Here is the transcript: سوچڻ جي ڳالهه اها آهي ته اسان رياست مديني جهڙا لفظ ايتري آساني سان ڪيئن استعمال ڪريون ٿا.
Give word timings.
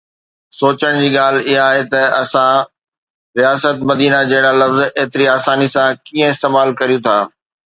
سوچڻ 0.59 0.93
جي 1.01 1.09
ڳالهه 1.15 1.41
اها 1.51 1.65
آهي 1.65 1.83
ته 1.91 2.01
اسان 2.21 3.37
رياست 3.41 3.85
مديني 3.91 4.23
جهڙا 4.33 4.51
لفظ 4.61 4.79
ايتري 4.99 5.25
آساني 5.37 5.69
سان 5.77 5.89
ڪيئن 6.07 6.27
استعمال 6.35 6.77
ڪريون 6.79 7.07
ٿا. 7.07 7.17